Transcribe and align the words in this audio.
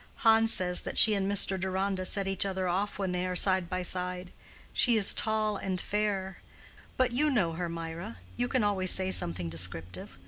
"Hans 0.25 0.51
says 0.51 0.81
that 0.81 0.97
she 0.97 1.13
and 1.13 1.31
Mr. 1.31 1.59
Deronda 1.59 2.05
set 2.05 2.27
each 2.27 2.43
other 2.43 2.67
off 2.67 2.97
when 2.97 3.11
they 3.11 3.27
are 3.27 3.35
side 3.35 3.69
by 3.69 3.83
side. 3.83 4.31
She 4.73 4.97
is 4.97 5.13
tall 5.13 5.57
and 5.57 5.79
fair. 5.79 6.39
But 6.97 7.11
you 7.11 7.29
know 7.29 7.53
her, 7.53 7.69
Mirah—you 7.69 8.47
can 8.47 8.63
always 8.63 8.89
say 8.89 9.11
something 9.11 9.47
descriptive. 9.47 10.17